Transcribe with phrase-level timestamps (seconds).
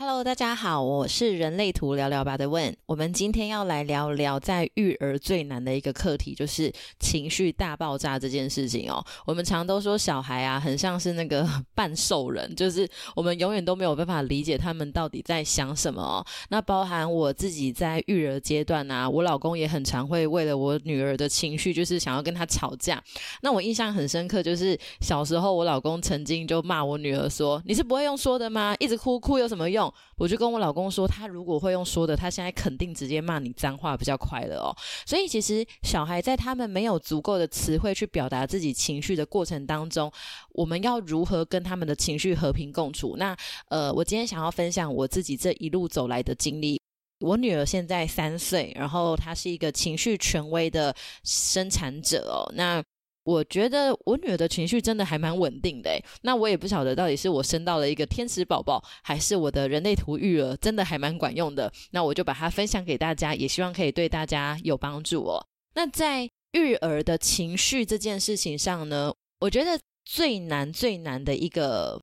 [0.00, 2.72] Hello，大家好，我是人类图聊聊吧的问。
[2.86, 9.04] 我们今天要来聊聊在育儿最难的一个课题，就是情绪大爆炸这件事情哦。
[9.26, 16.24] 我们常都说小孩啊，很像是那个 半兽人，就是我们永远都没有办法理解他们到底在想什么哦。
[16.50, 23.02] 那包含我自己在育儿阶段啊，我老公也很常会为了我女儿的情绪，就是想要跟她吵架。
[23.42, 28.76] 那我印象很深刻，就是小时候我老公曾经就骂我女儿说：“你是不会用说的吗？
[28.78, 34.76] 一直哭哭有什么用？”我就跟我老公说，他如果会用说的，他现在肯定直接骂你脏话比较快了哦。
[35.06, 40.10] 所以其实小孩在他们没有足够的词汇去表达自己情绪的过程当中，
[40.50, 43.16] 我们要如何跟他们的情绪和平共处？
[43.16, 43.36] 那
[43.68, 46.80] 呃，我今天想要分享我自己这一路走来的经历。
[47.20, 50.94] 我女儿现在三岁，然后她是一个情绪权威的
[51.24, 52.46] 生产者哦。
[52.54, 52.80] 那
[53.28, 61.70] 我觉得我女儿的情绪真的还蛮稳定的诶，那我也不晓得到底是我生到了一个天使宝宝，还是我的人类图育儿真的还蛮管用的。
[61.90, 65.46] 那我就把它分享给大家，也希望可以对大家有帮助哦。
[65.74, 72.00] 那在育儿的情绪这件事情上呢，我觉得最难最难的一个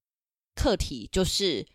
[0.54, 1.66] 课题就是。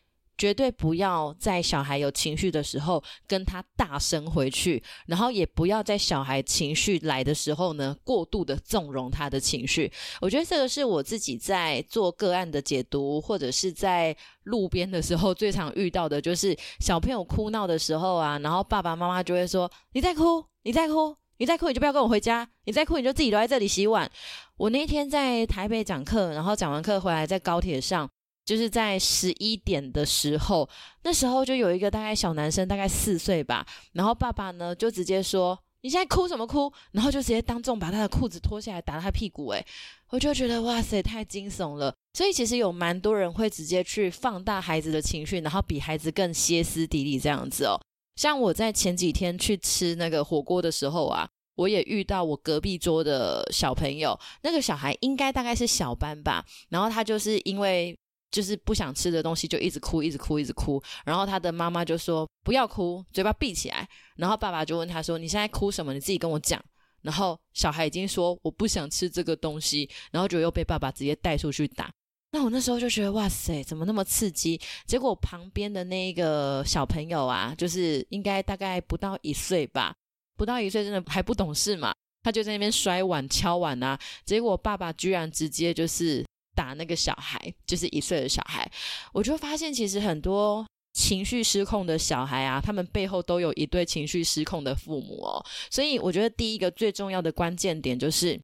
[0.41, 9.93] 绝对不要在小孩有情绪的时候跟他大声回去，然后也不要在小孩情绪来的时候呢过度的纵容他的情绪。
[10.19, 24.11] 我觉得这个是我自己在做个案的解读，或者是在路边的时候最常遇到的，就是小朋友哭闹的时候啊，然后爸爸妈妈就会说：“你在哭，你在哭，你在哭，你就不要跟我回家，你在哭你就自己留在这里洗碗。”
[24.57, 28.09] 我那天在台北讲课，然后讲完课回来在高铁上。
[28.51, 30.69] 就是在十一点的时候，
[31.05, 33.65] 那时候就有一个大概小男生，大概四岁吧。
[33.93, 39.51] 然后爸爸呢就直接说：“你现在哭什么哭？”然后就直接当众把他的裤子脱下来打他屁股。
[39.51, 39.65] 诶，
[40.09, 41.95] 我就觉得哇塞，太惊悚了。
[42.13, 47.81] 所以其实有蛮多人会直接去放大孩子的情绪，然后比孩子更歇斯底里这样子哦。
[48.17, 57.97] 像我在前几天去吃那个火锅的时候啊，我也遇到我隔壁桌的小朋友，那个小孩应该大概是小班吧，然后他就是因为。
[58.31, 60.83] 就是不想吃的东西就一直哭，一直哭，一直哭。
[61.05, 65.93] 然后他的妈妈就说：“不要哭，嘴巴闭起来。”然后爸爸就问他说：“你现在哭什么？
[65.93, 66.63] 你自己跟我讲。”
[67.03, 71.91] 然后小孩已经说：“我不想吃这个东西。”然后就又被爸爸直接带出去打。
[72.33, 74.61] 那我那时候就觉得哇塞，怎么那么刺激？
[74.87, 79.93] 结果旁边的那一个小朋友啊，就是应该大概不到一岁吧，
[80.37, 81.93] 不到一岁真的还不懂事嘛，
[82.23, 83.99] 他就在那边摔碗、敲碗啊。
[84.25, 86.25] 结果爸爸居然直接就是。
[86.55, 88.71] 打那个小孩，就是一岁的小孩，
[89.13, 95.45] 我就发现其实很多情绪失控的小孩啊，他们背后都有一对情绪失控的父母哦。
[95.71, 98.39] 所以我觉得第一个最重要的关键点就是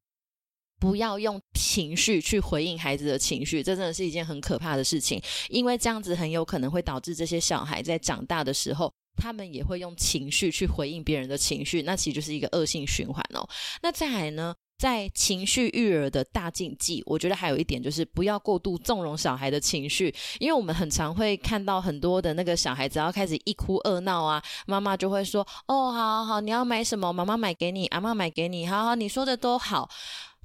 [0.79, 13.47] 不要用情绪去回应孩子的情绪，这真的是一件很可怕的事情，因为这样子很有可能会导致这些小孩在长大的时候，他们也会用情绪去回应别人的情绪，那其实就是一个恶性循环哦。
[13.81, 14.55] 那再来呢？
[14.77, 27.11] 在情绪育儿的大禁忌，我觉得还有一点就是不要过度纵容小孩的情绪，因为我们很常会看到很多的那个小孩，子要开始一哭二闹啊，妈妈就会说：“哦，好好好，你要买什么？
[27.11, 29.89] 妈妈买给你，阿妈买给你，好好，你说的都好。”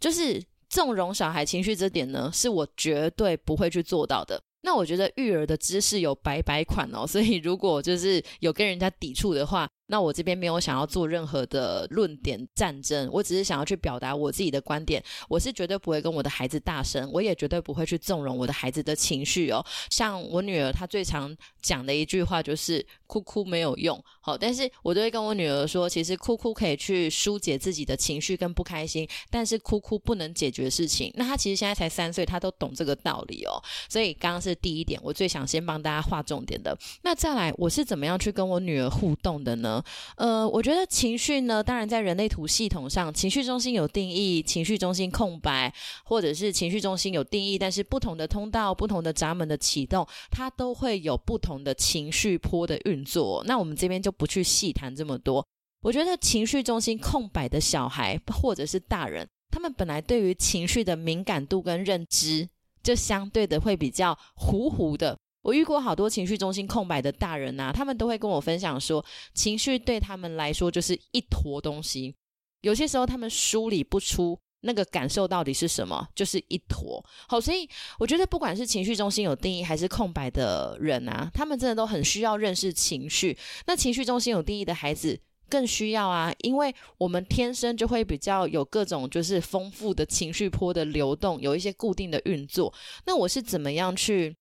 [0.01, 4.43] 就是纵容小孩情绪这点呢，是我绝对不会去做到的。
[4.63, 9.69] 那我觉得育儿的知识有百百款哦，所以如果就是有跟人家抵触的话。
[9.87, 15.03] 那我这边没有想要做任何的论点战争，我只是想要去表达我自己的观点。
[15.29, 19.65] 我是绝对不会跟我的孩子大声，我也绝对不会去纵容我的孩子的情绪哦。
[19.91, 24.03] 像我女儿，她最常讲的一句话就是“哭哭没有用”。
[24.21, 31.13] 好，但是我都会跟我女儿说，其实哭哭可以去疏解自己的情绪跟不开心，但是哭哭不能解决事情。
[31.17, 33.63] 那她其实现在才三岁，她都懂这个道理哦。
[33.89, 36.77] 所以刚刚是第一点，我最想先帮大家划重点的。
[37.03, 39.72] 那再来，我是怎么样去跟我女儿互动的呢？
[40.17, 45.73] 呃，我觉得情绪呢，当然在人类图系统上，情绪中心有定义，情绪中心空白，
[46.05, 53.45] 或者是情绪中心有定义，但是不同的通道、不同的闸门的启动，它都会有不同的情绪波的运作。
[53.47, 55.47] 那我们这边就不去细谈这么多。
[55.83, 62.49] 我觉得情绪中心空白的小孩或者是大人，他们本来对于情绪的敏感度跟认知，
[62.83, 65.19] 就相对的会比较糊糊的。
[65.43, 69.05] 我遇过好多情绪中心空白的大人呐，他们都会跟我分享说，
[69.35, 72.15] 情绪对他们来说就是一坨东西，
[72.61, 77.05] 有些时候他们梳理不出那个感受到底是什么，就是一坨。
[77.27, 77.69] 好，所以
[77.99, 83.37] 我觉得不管是情绪中心有定义还是空白的人啊，他们真的都很需要认识情绪。
[83.67, 85.19] 那情绪中心有定义的孩子
[85.51, 92.73] 更需要啊，因为我们天生就会比较有各种就是丰富的情绪波的流动，有一些固定的运作。
[93.05, 94.37] 那我是怎么样去？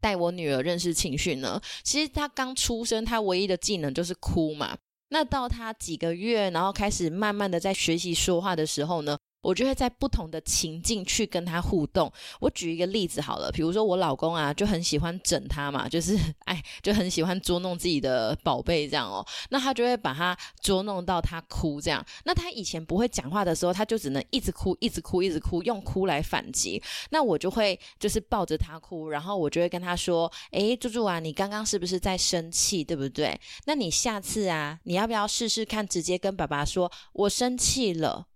[0.00, 1.60] 带我女儿认识情绪呢？
[1.82, 4.76] 其实她刚出生，她唯一的技能就是哭嘛。
[5.08, 9.18] 那到她几个月，然后开始慢慢的在学习说话的时候呢？
[9.42, 12.12] 我就会在不同的情境去跟他互动。
[12.40, 19.24] 我举一个例子好了，比如说我老公啊，就很喜欢整他嘛，就是哎，就很喜欢捉弄自己的宝贝这样哦。
[19.50, 22.04] 那他就会把他捉弄到他哭这样。
[22.24, 26.82] 那他以前不会讲话的时候，他就只能一直哭，一直哭，一直哭，用哭来反击。
[27.10, 33.38] 那我就会就是抱着他哭，然后我就会跟他说：“哎，猪猪啊，你刚刚是不是在生气，对不对？
[33.66, 38.26] 那你下次啊，你要不要试试看，直接跟爸爸说我生气了。”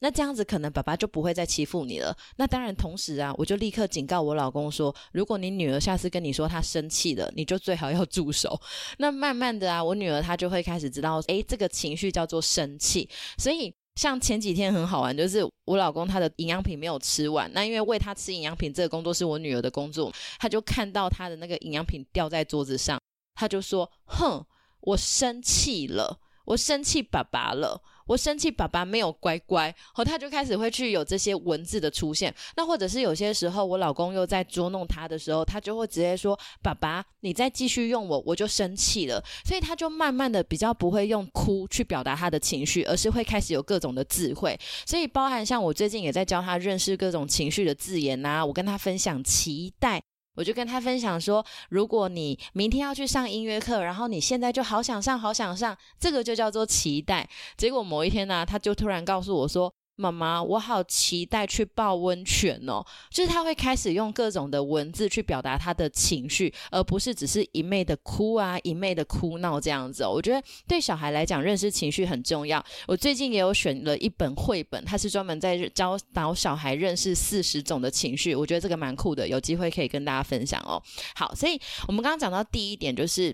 [0.00, 2.14] 那这样子可能爸爸就不会再欺负你了。
[2.36, 8.60] 那当然，同时啊，我就立刻警告我老公说，如果你女儿下次跟你说她生气了，你就最好要住手。
[8.98, 13.08] 那慢慢的啊，我女儿她就会开始知道，诶，这个情绪叫做生气。
[13.38, 23.00] 所以像前几天很好玩，就是我老公他的营养品没有吃完，那因为喂他吃营养品这个工作是我女儿的工作，他就看到他的那个营养品掉在桌子上，
[23.34, 24.44] 他就说：“哼，
[24.80, 32.34] 我生气了，我生气爸爸了。”我生气，爸爸没有乖乖，后他就开始会去有这些文字的出现。
[32.56, 44.58] 那或者是有些时候，我老公又在捉弄他的时候，他就会直接说：“爸爸，你再继续用我，我就生气了。”所以他就慢慢的比较不会用哭去表达他的情绪，而是会开始有各种的智慧。
[44.86, 50.02] 所以包含像我最近也在教他认识各种情绪的字眼呐，我跟他分享期待。
[50.34, 57.28] 我就跟他分享说，如果你明天要去上音乐课，然后你现在就好想上，好想上，这个就叫做期待。
[57.56, 59.72] 结果某一天呢，他就突然告诉我说。
[59.96, 62.84] 妈妈，我好期待去泡温泉哦！
[63.10, 70.02] 就是他会开始用各种的文字去表达他的情绪，而不是只是一昧的哭啊，一昧的哭闹这样子。
[70.02, 70.10] 哦。
[70.10, 72.64] 我觉得对小孩来讲，认识情绪很重要。
[72.88, 78.34] 我最近也有选了一本绘本，它是专门在教导小孩认识四十种的情绪。
[78.34, 80.82] 我觉得这个蛮酷的，有机会可以跟大家分享哦。
[81.14, 83.32] 好，所以我们刚刚讲到第一点，就是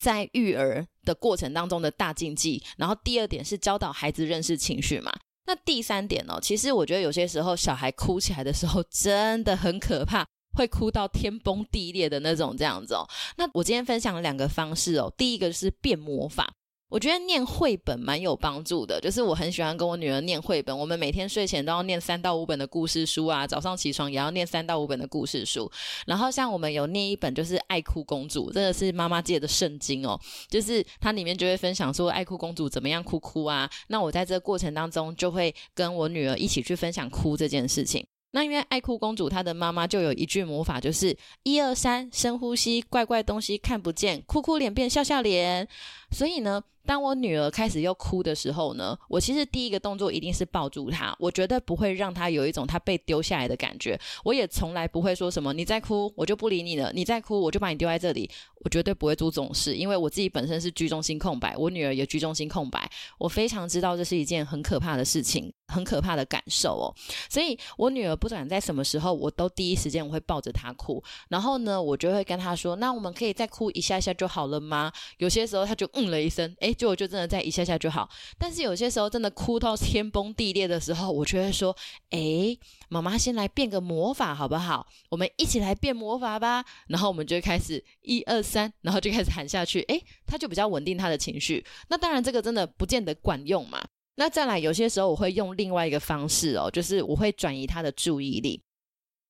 [0.00, 5.12] 在育儿的过程当中的大禁忌，然后第二点是教导孩子认识情绪嘛。
[5.46, 13.08] 那第三点哦，其实我觉得有些时候小孩哭起来的时候真的很可怕，会哭到天崩地裂的那种这样子哦。
[13.36, 16.52] 那我今天分享了两个方式哦，第一个是变魔法。
[16.90, 20.76] 我觉得念绘本蛮有帮助的，就是我很喜欢跟我女儿念绘本。
[20.76, 25.70] 我们每天睡前都要念三到五本的故事书啊，早上起床也要念三到五本的故事书。
[26.04, 33.70] 然后像我们有念一本就是《爱哭公主》，真的是妈妈界的圣经哦，就是它里面就会分享说爱哭公主怎么样哭哭啊。
[33.86, 38.04] 那我在这个过程当中就会跟我女儿一起去分享哭这件事情。
[38.32, 45.68] 那因为爱哭公主她的妈妈就有一句魔法，就是一二三，深呼吸，怪怪东西看不见，哭哭脸变笑笑脸。
[46.10, 46.60] 所以呢。
[46.90, 53.96] 当我女儿开始又哭的时候呢，我其实第一个动作一定是抱住她，我绝对不会让她有一种她被丢下来的感觉。
[54.24, 58.28] 我也从来不会说什么你再哭我就不理你了，你再哭我就把你丢在这里，
[58.64, 66.92] 我绝对不会做这种事，因为我自己本身是居中心空白，我女儿也居中心空白，我非常知道这是一件很可怕的事情，很可怕的感受哦。
[67.28, 74.90] 所以我女儿不管在什么时候，我都第一时间我会抱着她哭，然后呢，我就会跟她说，那我们可以再哭一下下就好了吗？
[75.18, 76.74] 有些时候她就嗯了一声，诶。
[76.80, 81.76] 就我就真的在一下下就好，但是有些时候真的哭到天崩地裂的时候，我就会说
[82.08, 82.56] ：“哎，
[82.88, 84.86] 妈妈先来变个魔法好不好？
[85.10, 89.82] 我们一起来变魔法吧。”然后我们就开始一二三，然后就开始喊下去。
[89.82, 91.62] 哎，他就比较稳定他的情绪。
[91.90, 93.84] 那当然这个真的不见得管用嘛。
[94.14, 98.58] 那再来有些时候我会用另外一个方式哦，就是我会转移他的注意力。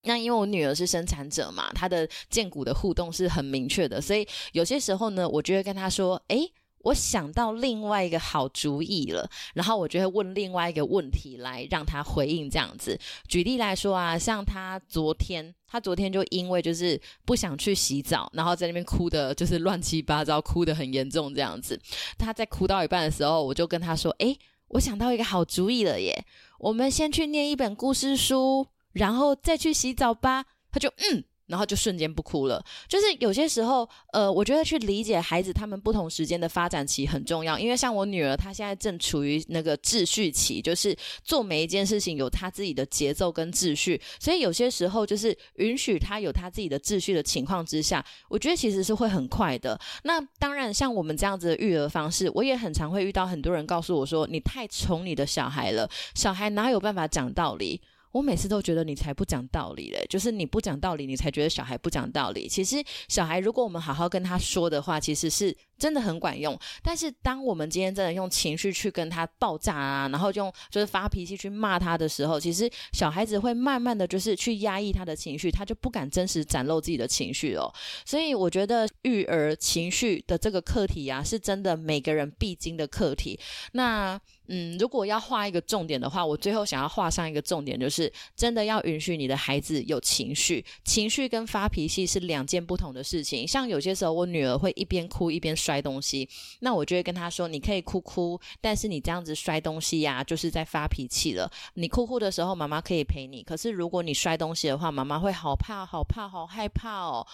[0.05, 6.49] 那因为我女儿是生产者嘛，她的 剑骨的互动是很明确的，所以有些时候呢，我就会跟她说：“哎。”
[6.83, 12.99] 我想到另外一个好主意了，然后我就会问另外一个问题来让他回应这样子。
[13.29, 21.79] 举例来说啊，像他昨天，他昨天就因为就是不想去洗澡，然后在那边哭的，就是乱七八糟，哭得很严重这样子。
[22.19, 26.25] 他在哭到一半的时候，我就跟他说：“诶，我想到一个好主意了耶，
[26.59, 31.25] 我们先去念一本故事书，然后再去洗澡吧。”他就嗯。
[31.51, 32.65] 然后就瞬间不哭了。
[32.89, 37.59] 就是有些时候，呃，我觉得去理解孩子他们不同时间的发展期很重要。
[37.59, 44.01] 因为像我女儿，她现在正处于那个秩序期，就是做每一件事情有她自己的节奏跟秩序。
[44.21, 49.79] 所以有些时候，就是允许她有她自己的秩序的情况之下，我觉得其实是会很快的。
[50.05, 57.81] 那当然，像我们这样子的育儿方式，我也很常会遇到很多人告诉我说：“你太宠你的小孩了，小孩哪有办法讲道理？”
[58.13, 62.49] 我每次都觉得你才不讲道理嘞，就是你不讲道理，你才觉得小孩不讲道理。
[62.49, 66.57] 其实小孩如果我们好好跟他说的话，其实是真的很管用。
[66.83, 77.73] 但是当我们今天真的用情绪去跟他爆炸啊，然后用就是发脾气去骂他的时候，其实小孩子会慢慢的就是去压抑他的情绪，他就不敢真实展露自己的情绪哦。
[78.05, 83.41] 所以我觉得育儿情绪的这个课题啊，是真的每个人必经的课题。
[83.73, 84.21] 那
[84.53, 93.47] 嗯，如果要画一个重点的话，我最后想要画上一个重点，就是真的要允许你的孩子有情绪，情绪跟发脾气是两件不同的事情。
[93.47, 101.49] 像有些时候，我女儿会一边哭一边摔东西，那我就会跟他说：“你可以哭哭，但是你这样子摔东西呀，就是在发脾气了。
[101.75, 107.25] 你哭哭的时候，妈妈可以陪你，可是如果你摔东西的话，妈妈会好怕、好怕、好害怕哦。”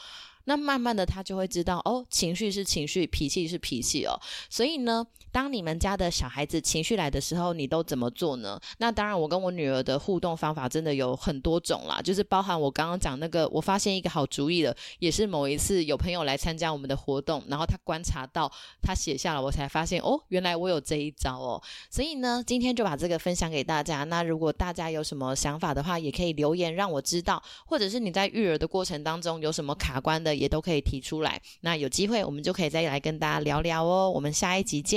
[0.47, 4.19] 那慢慢的，他就会知道哦，情绪是情绪，脾气是脾气哦。
[4.49, 8.59] 所以呢，当你们家的小孩子情绪来的时候，你都怎么做呢？
[8.79, 18.49] 那当然，我跟我女儿的互动方法真的有很多种啦，就是包含我刚刚讲那个，我发现一个好主意了，也是某一次有朋友来参加我们的活动，然后他观察到，
[18.81, 21.61] 他写下了，我才发现哦，原来我有这一招哦。
[21.91, 24.05] 所以呢，今天就把这个分享给大家。
[24.05, 30.36] 那如果大家有什么想法的话，也可以留言让我知道，或者是你在育儿的过程当中有什么卡关的。
[30.37, 34.11] 也都可以提出来，那有机会我们就可以再来跟大家聊聊哦。
[34.11, 34.95] 我们下一集见。